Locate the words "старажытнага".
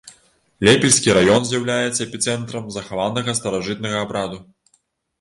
3.45-4.05